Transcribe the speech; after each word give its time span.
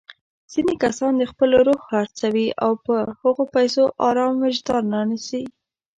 ځيني 0.51 0.75
کسان 0.83 1.13
خپل 1.31 1.49
روح 1.67 1.79
خرڅوي 1.89 2.47
او 2.63 2.71
په 2.85 2.95
هغو 3.21 3.43
پيسو 3.55 3.83
ارام 4.07 4.33
وجدان 4.43 4.83
رانيسي. 4.93 5.43